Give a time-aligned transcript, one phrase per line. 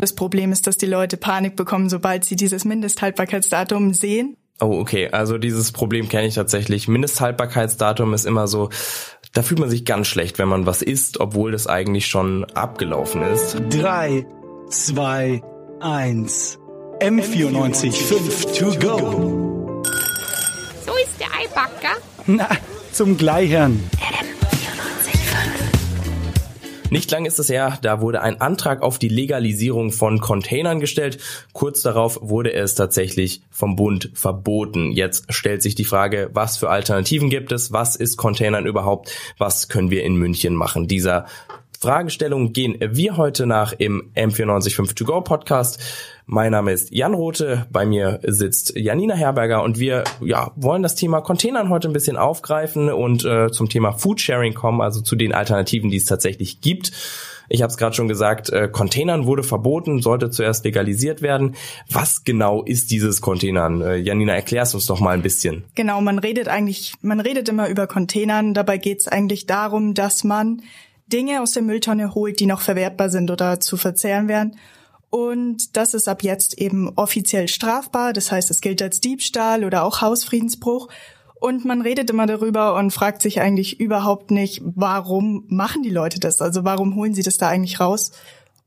[0.00, 4.36] Das Problem ist, dass die Leute Panik bekommen, sobald sie dieses Mindesthaltbarkeitsdatum sehen.
[4.60, 5.08] Oh, okay.
[5.08, 6.86] Also dieses Problem kenne ich tatsächlich.
[6.86, 8.70] Mindesthaltbarkeitsdatum ist immer so,
[9.32, 13.22] da fühlt man sich ganz schlecht, wenn man was isst, obwohl das eigentlich schon abgelaufen
[13.22, 13.56] ist.
[13.70, 14.24] Drei,
[14.70, 15.42] zwei,
[15.80, 16.60] eins.
[17.00, 19.82] M94 5 to go.
[20.86, 21.96] So ist der Eibacker.
[22.26, 22.48] Na,
[22.92, 23.82] zum Gleichern.
[26.90, 31.18] Nicht lang ist es her, da wurde ein Antrag auf die Legalisierung von Containern gestellt.
[31.52, 34.92] Kurz darauf wurde es tatsächlich vom Bund verboten.
[34.92, 37.72] Jetzt stellt sich die Frage, was für Alternativen gibt es?
[37.72, 39.12] Was ist Containern überhaupt?
[39.36, 40.88] Was können wir in München machen?
[40.88, 41.26] Dieser
[41.80, 45.78] Fragestellung gehen wir heute nach im M945 To Go Podcast.
[46.26, 50.96] Mein Name ist Jan Rote, bei mir sitzt Janina Herberger und wir ja, wollen das
[50.96, 55.32] Thema Containern heute ein bisschen aufgreifen und äh, zum Thema Foodsharing kommen, also zu den
[55.32, 56.90] Alternativen, die es tatsächlich gibt.
[57.48, 61.54] Ich habe es gerade schon gesagt, äh, Containern wurde verboten, sollte zuerst legalisiert werden.
[61.88, 63.80] Was genau ist dieses Containern?
[63.80, 65.64] Äh, Janina, erklärst uns doch mal ein bisschen.
[65.76, 68.52] Genau, man redet eigentlich, man redet immer über Containern.
[68.52, 70.62] Dabei geht es eigentlich darum, dass man
[71.12, 74.56] Dinge aus der Mülltonne holt, die noch verwertbar sind oder zu verzehren wären.
[75.10, 78.12] Und das ist ab jetzt eben offiziell strafbar.
[78.12, 80.88] Das heißt, es gilt als Diebstahl oder auch Hausfriedensbruch.
[81.40, 86.18] Und man redet immer darüber und fragt sich eigentlich überhaupt nicht, warum machen die Leute
[86.18, 86.42] das?
[86.42, 88.12] Also warum holen sie das da eigentlich raus?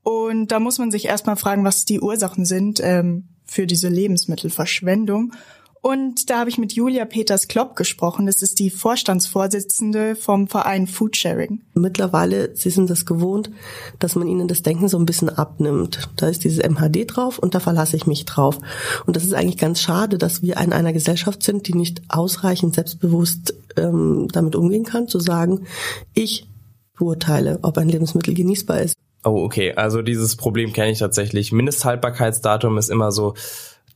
[0.03, 5.34] Und da muss man sich erstmal fragen, was die Ursachen sind ähm, für diese Lebensmittelverschwendung.
[5.82, 8.28] Und da habe ich mit Julia Peters Klopp gesprochen.
[8.28, 11.62] Das ist die Vorstandsvorsitzende vom Verein Foodsharing.
[11.74, 13.50] Mittlerweile, sie sind das gewohnt,
[13.98, 16.09] dass man ihnen das Denken so ein bisschen abnimmt.
[16.18, 18.59] Da ist dieses MHD drauf und da verlasse ich mich drauf.
[19.08, 22.76] Und das ist eigentlich ganz schade, dass wir in einer Gesellschaft sind, die nicht ausreichend
[22.76, 25.66] selbstbewusst ähm, damit umgehen kann, zu sagen,
[26.14, 26.48] ich
[26.96, 28.96] beurteile, ob ein Lebensmittel genießbar ist.
[29.24, 29.74] Oh, okay.
[29.74, 31.52] Also dieses Problem kenne ich tatsächlich.
[31.52, 33.34] Mindesthaltbarkeitsdatum ist immer so,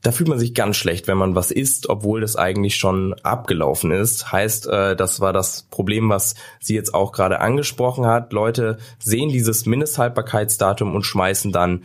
[0.06, 3.90] da fühlt man sich ganz schlecht, wenn man was isst, obwohl das eigentlich schon abgelaufen
[3.90, 4.30] ist.
[4.30, 8.32] Heißt, äh, das war das Problem, was sie jetzt auch gerade angesprochen hat.
[8.32, 11.82] Leute sehen dieses Mindesthaltbarkeitsdatum und schmeißen dann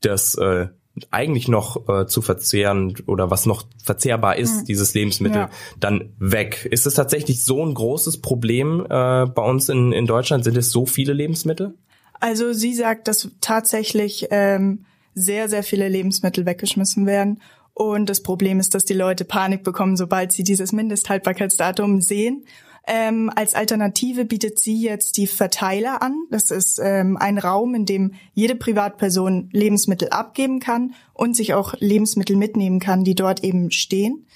[0.00, 0.66] das äh,
[1.12, 4.64] eigentlich noch äh, zu verzehren oder was noch verzehrbar ist, hm.
[4.64, 5.50] dieses Lebensmittel, ja.
[5.78, 6.66] dann weg.
[6.68, 10.42] Ist es tatsächlich so ein großes Problem äh, bei uns in, in Deutschland?
[10.42, 11.74] Sind es so viele Lebensmittel?
[12.18, 17.40] Also sie sagt, dass tatsächlich ähm, sehr, sehr viele Lebensmittel weggeschmissen werden
[17.74, 22.44] und das Problem ist, dass die Leute Panik bekommen, sobald sie dieses Mindesthaltbarkeitsdatum sehen.
[22.86, 26.16] Ähm, als Alternative bietet sie jetzt die Verteiler an.
[26.30, 31.74] Das ist ähm, ein Raum, in dem jede Privatperson Lebensmittel abgeben kann und sich auch
[31.78, 34.26] Lebensmittel mitnehmen kann, die dort eben stehen.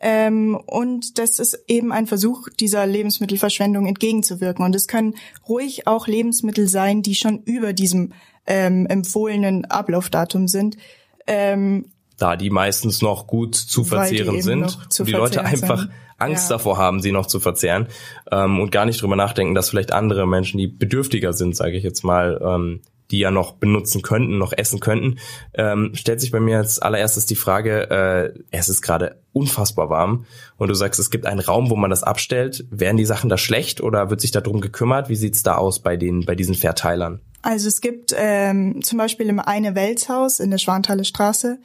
[0.00, 4.64] Ähm, und das ist eben ein Versuch, dieser Lebensmittelverschwendung entgegenzuwirken.
[4.64, 5.14] Und es können
[5.46, 8.12] ruhig auch Lebensmittel sein, die schon über diesem
[8.46, 10.78] ähm, empfohlenen Ablaufdatum sind.
[11.26, 15.90] Ähm, da die meistens noch gut zu verzehren sind und die Leute einfach sind.
[16.18, 16.56] Angst ja.
[16.56, 17.88] davor haben, sie noch zu verzehren
[18.30, 21.82] ähm, und gar nicht drüber nachdenken, dass vielleicht andere Menschen, die bedürftiger sind, sage ich
[21.82, 25.18] jetzt mal, ähm, die ja noch benutzen könnten, noch essen könnten,
[25.54, 30.26] ähm, stellt sich bei mir als allererstes die Frage, äh, es ist gerade unfassbar warm
[30.56, 32.66] und du sagst, es gibt einen Raum, wo man das abstellt.
[32.70, 35.08] Werden die Sachen da schlecht oder wird sich darum gekümmert?
[35.08, 37.20] Wie sieht's da aus bei den bei diesen Verteilern?
[37.42, 41.58] Also es gibt ähm, zum Beispiel im Eine Weltshaus in der Schwanthaler Straße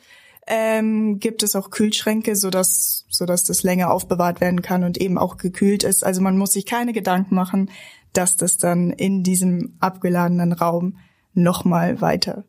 [0.48, 4.98] ähm, gibt es auch Kühlschränke, so dass so dass das länger aufbewahrt werden kann und
[4.98, 6.04] eben auch gekühlt ist.
[6.04, 7.72] Also man muss sich keine Gedanken machen,
[8.14, 10.98] dass das dann in diesem abgeladenen Raum
[11.34, 12.46] nochmal weiter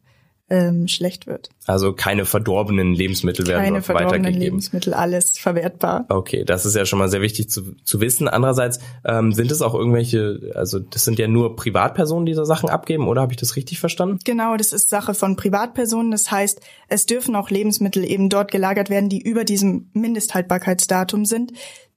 [0.49, 1.49] ähm, schlecht wird.
[1.67, 4.43] Also keine verdorbenen Lebensmittel werden keine verdorbenen weitergegeben.
[4.43, 6.07] Lebensmittel, alles verwertbar.
[6.09, 8.29] Okay, das ist ja schon mal sehr wichtig zu, zu wissen.
[8.29, 12.69] Andererseits ähm, sind es auch irgendwelche, also das sind ja nur Privatpersonen, die da Sachen
[12.69, 14.19] abgeben, oder habe ich das richtig verstanden?
[14.25, 16.13] Genau, das ist Sache von Privatpersonen.
[16.13, 21.53] Das heißt, es dürfen auch Lebensmittel eben dort gelagert werden, die über diesem Mindesthaltbarkeitsdatum sind.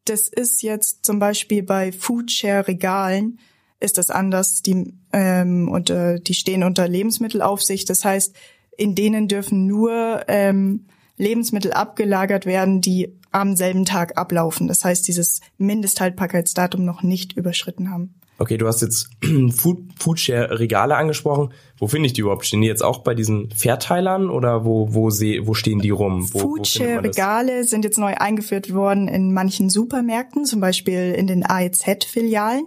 [0.05, 3.37] Das ist jetzt zum Beispiel bei Foodshare-Regalen
[3.79, 4.61] ist das anders.
[4.61, 7.89] Die, ähm, und, äh, die stehen unter Lebensmittelaufsicht.
[7.89, 8.35] Das heißt,
[8.77, 10.85] in denen dürfen nur ähm,
[11.17, 14.67] Lebensmittel abgelagert werden, die am selben Tag ablaufen.
[14.67, 18.15] Das heißt, dieses Mindesthaltbarkeitsdatum noch nicht überschritten haben.
[18.39, 19.09] Okay, du hast jetzt
[19.51, 21.51] Food, Foodshare-Regale angesprochen.
[21.77, 22.45] Wo finde ich die überhaupt?
[22.45, 26.25] Stehen die jetzt auch bei diesen Verteilern oder wo, wo, sie, wo stehen die rum?
[26.25, 32.65] Foodshare-Regale sind jetzt neu eingeführt worden in manchen Supermärkten, zum Beispiel in den AEZ-Filialen.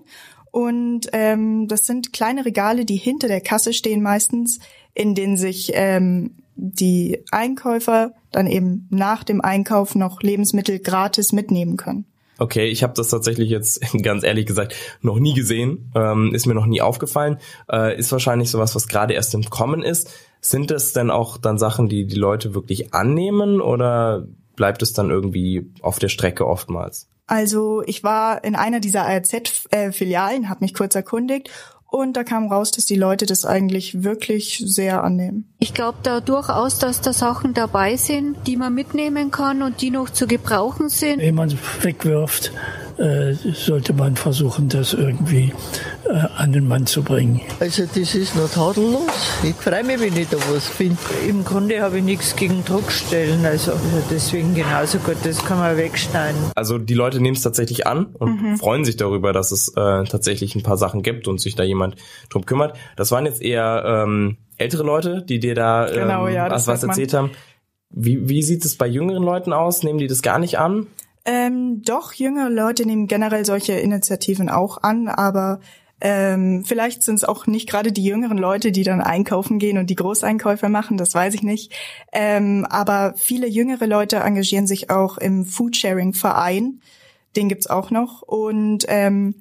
[0.53, 4.61] Und ähm, das sind kleine Regale, die hinter der Kasse stehen meistens,
[4.95, 11.79] in denen sich ähm, die Einkäufer dann eben nach dem Einkauf noch Lebensmittel gratis mitnehmen
[11.79, 12.05] können.
[12.39, 16.55] Okay, ich habe das tatsächlich jetzt ganz ehrlich gesagt noch nie gesehen, ähm, ist mir
[16.55, 17.39] noch nie aufgefallen,
[17.71, 20.11] äh, ist wahrscheinlich sowas, was gerade erst im Kommen ist.
[20.43, 25.09] Sind das denn auch dann Sachen, die die Leute wirklich annehmen oder bleibt es dann
[25.09, 27.09] irgendwie auf der Strecke oftmals?
[27.33, 31.49] Also ich war in einer dieser ARZ-Filialen, habe mich kurz erkundigt
[31.87, 35.51] und da kam raus, dass die Leute das eigentlich wirklich sehr annehmen.
[35.59, 39.89] Ich glaube da durchaus, dass da Sachen dabei sind, die man mitnehmen kann und die
[39.89, 41.21] noch zu gebrauchen sind.
[41.21, 42.53] Wenn man wegwirft,
[42.99, 45.53] äh, sollte man versuchen, das irgendwie
[46.05, 47.41] äh, an den Mann zu bringen.
[47.61, 49.03] Also das ist noch tadellos.
[49.43, 50.99] Ich freue mich, wenn ich da was finde.
[51.29, 53.73] Im Grunde habe ich nichts gegen Druckstellen, also
[54.11, 56.41] deswegen genauso gut, das kann man wegschneiden.
[56.55, 58.57] Also die Leute nehmen es tatsächlich an und mhm.
[58.57, 61.97] freuen sich darüber, dass es äh, tatsächlich ein paar Sachen gibt und sich da jemand
[62.31, 62.77] drum kümmert.
[62.97, 66.83] Das waren jetzt eher ähm, ältere Leute, die dir da ähm, genau, ja, was, was
[66.83, 67.31] erzählt haben.
[67.91, 69.83] Wie, wie sieht es bei jüngeren Leuten aus?
[69.83, 70.87] Nehmen die das gar nicht an?
[71.25, 75.61] Ähm, doch, jüngere Leute nehmen generell solche Initiativen auch an, aber
[76.01, 79.89] ähm, vielleicht sind es auch nicht gerade die jüngeren Leute, die dann einkaufen gehen und
[79.89, 81.73] die Großeinkäufe machen, das weiß ich nicht.
[82.13, 86.81] Ähm, aber viele jüngere Leute engagieren sich auch im Foodsharing-Verein,
[87.37, 88.23] den gibt's auch noch.
[88.23, 89.37] Und ähm,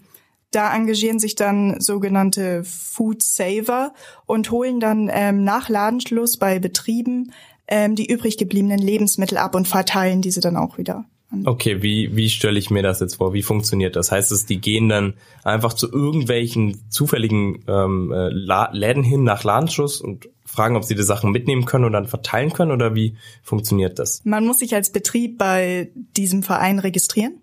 [0.51, 3.93] da engagieren sich dann sogenannte Food Saver
[4.27, 7.31] und holen dann ähm, nach Ladenschluss bei Betrieben
[7.67, 11.05] ähm, die übrig gebliebenen Lebensmittel ab und verteilen diese dann auch wieder.
[11.45, 13.33] Okay, wie, wie stelle ich mir das jetzt vor?
[13.33, 14.11] Wie funktioniert das?
[14.11, 15.13] Heißt es, die gehen dann
[15.43, 21.03] einfach zu irgendwelchen zufälligen ähm, äh, Läden hin nach Ladenschuss und fragen, ob sie die
[21.03, 24.21] Sachen mitnehmen können und dann verteilen können oder wie funktioniert das?
[24.25, 27.39] Man muss sich als Betrieb bei diesem Verein registrieren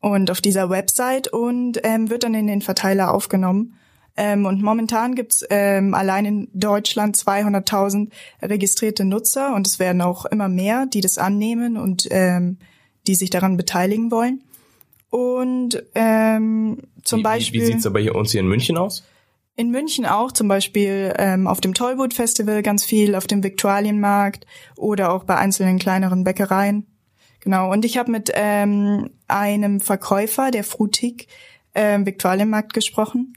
[0.00, 3.74] und auf dieser Website und ähm, wird dann in den Verteiler aufgenommen.
[4.16, 8.08] Ähm, und momentan gibt's ähm, allein in Deutschland 200.000
[8.40, 12.56] registrierte Nutzer und es werden auch immer mehr, die das annehmen und ähm,
[13.06, 14.42] die sich daran beteiligen wollen.
[15.10, 17.60] Und ähm, zum wie, Beispiel.
[17.60, 19.04] Wie, wie sieht's aber hier uns hier in München aus?
[19.54, 24.46] In München auch, zum Beispiel ähm, auf dem Tollwood Festival ganz viel, auf dem Viktualienmarkt
[24.76, 26.86] oder auch bei einzelnen kleineren Bäckereien.
[27.40, 27.72] Genau.
[27.72, 31.28] Und ich habe mit ähm, einem Verkäufer der Frutik
[31.74, 33.34] ähm, Viktualienmarkt gesprochen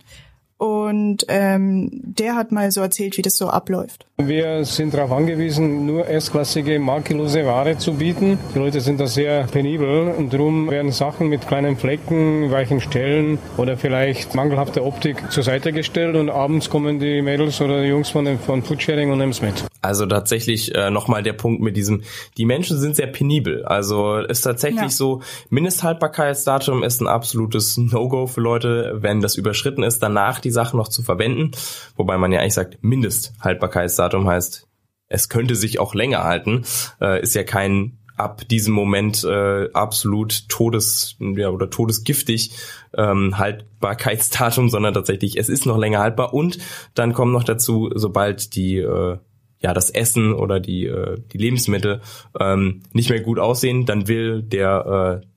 [0.60, 4.06] und ähm, der hat mal so erzählt, wie das so abläuft.
[4.18, 8.38] Wir sind darauf angewiesen, nur erstklassige, makellose Ware zu bieten.
[8.54, 13.38] Die Leute sind da sehr penibel und darum werden Sachen mit kleinen Flecken, weichen Stellen
[13.56, 18.10] oder vielleicht mangelhafter Optik zur Seite gestellt und abends kommen die Mädels oder die Jungs
[18.10, 19.64] von, von Foodsharing und nehmen es mit.
[19.82, 22.04] Also tatsächlich äh, nochmal der Punkt mit diesem,
[22.38, 23.64] die Menschen sind sehr penibel.
[23.64, 24.90] Also ist tatsächlich ja.
[24.90, 30.78] so, Mindesthaltbarkeitsdatum ist ein absolutes No-Go für Leute, wenn das überschritten ist, danach die Sachen
[30.78, 31.52] noch zu verwenden.
[31.96, 34.68] Wobei man ja eigentlich sagt, Mindesthaltbarkeitsdatum heißt,
[35.08, 36.64] es könnte sich auch länger halten.
[37.02, 42.52] Äh, ist ja kein ab diesem Moment äh, absolut todes ja, oder todesgiftig
[42.96, 46.60] ähm, Haltbarkeitsdatum, sondern tatsächlich es ist noch länger haltbar und
[46.96, 49.18] dann kommen noch dazu, sobald die äh,
[49.62, 52.02] ja das Essen oder die äh, die Lebensmittel
[52.38, 55.28] ähm, nicht mehr gut aussehen, dann will der äh,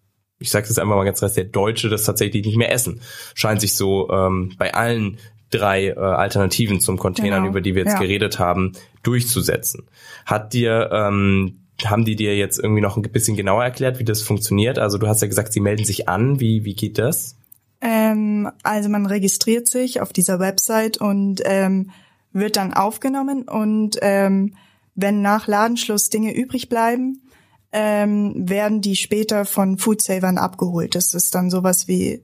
[0.42, 3.00] ich sage jetzt einfach mal ganz recht, der Deutsche das tatsächlich nicht mehr essen.
[3.34, 5.18] Scheint sich so ähm, bei allen
[5.50, 7.50] drei äh, Alternativen zum Containern, genau.
[7.50, 8.00] über die wir jetzt ja.
[8.00, 8.72] geredet haben,
[9.02, 9.84] durchzusetzen.
[10.26, 14.22] Hat dir ähm, haben die dir jetzt irgendwie noch ein bisschen genauer erklärt, wie das
[14.22, 14.78] funktioniert?
[14.78, 16.40] Also du hast ja gesagt, sie melden sich an.
[16.40, 17.36] Wie wie geht das?
[17.80, 21.90] Ähm, also man registriert sich auf dieser Website und ähm,
[22.32, 24.54] wird dann aufgenommen und ähm,
[24.94, 27.22] wenn nach Ladenschluss Dinge übrig bleiben,
[27.72, 30.94] ähm, werden die später von Foodsavern abgeholt.
[30.94, 32.22] Das ist dann sowas wie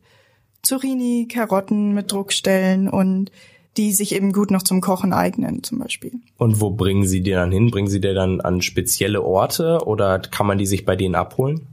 [0.63, 3.31] Zucchini, Karotten mit Druckstellen und
[3.77, 6.13] die sich eben gut noch zum Kochen eignen zum Beispiel.
[6.37, 7.71] Und wo bringen Sie die dann hin?
[7.71, 11.69] Bringen Sie die dann an spezielle Orte oder kann man die sich bei denen abholen?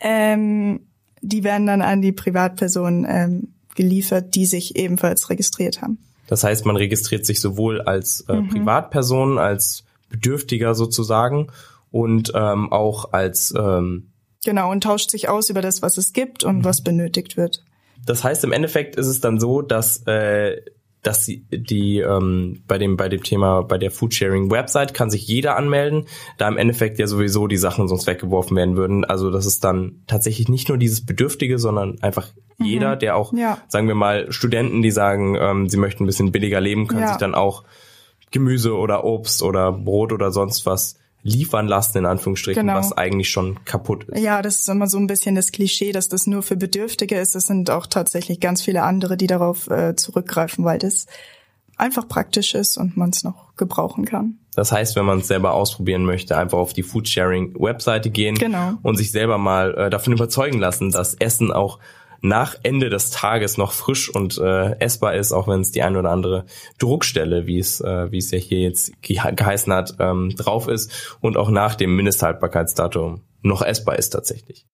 [0.00, 0.80] Ähm,
[1.20, 5.98] die werden dann an die Privatpersonen ähm, geliefert, die sich ebenfalls registriert haben.
[6.26, 8.48] Das heißt, man registriert sich sowohl als äh, mhm.
[8.48, 11.48] Privatperson, als Bedürftiger sozusagen
[11.94, 14.10] und ähm, auch als ähm,
[14.44, 16.64] genau und tauscht sich aus über das, was es gibt und mhm.
[16.64, 17.62] was benötigt wird.
[18.04, 20.60] Das heißt, im Endeffekt ist es dann so, dass äh,
[21.02, 25.28] dass sie die ähm, bei dem bei dem Thema bei der Foodsharing Website kann sich
[25.28, 29.04] jeder anmelden, da im Endeffekt ja sowieso die Sachen sonst weggeworfen werden würden.
[29.04, 32.26] Also das ist dann tatsächlich nicht nur dieses Bedürftige, sondern einfach
[32.58, 32.66] mhm.
[32.66, 33.58] jeder, der auch, ja.
[33.68, 37.08] sagen wir mal, Studenten, die sagen, ähm, sie möchten ein bisschen billiger leben, können ja.
[37.10, 37.62] sich dann auch
[38.32, 42.78] Gemüse oder Obst oder Brot oder sonst was liefern lassen, in Anführungsstrichen, genau.
[42.78, 44.22] was eigentlich schon kaputt ist.
[44.22, 47.34] Ja, das ist immer so ein bisschen das Klischee, dass das nur für Bedürftige ist.
[47.34, 51.06] Es sind auch tatsächlich ganz viele andere, die darauf äh, zurückgreifen, weil das
[51.76, 54.38] einfach praktisch ist und man es noch gebrauchen kann.
[54.54, 58.74] Das heißt, wenn man es selber ausprobieren möchte, einfach auf die Foodsharing-Webseite gehen genau.
[58.82, 61.78] und sich selber mal äh, davon überzeugen lassen, dass Essen auch
[62.24, 65.98] nach Ende des Tages noch frisch und äh, essbar ist, auch wenn es die eine
[65.98, 66.46] oder andere
[66.78, 71.36] Druckstelle, wie es äh, wie es ja hier jetzt geheißen hat, ähm, drauf ist und
[71.36, 74.62] auch nach dem Mindesthaltbarkeitsdatum noch essbar ist tatsächlich.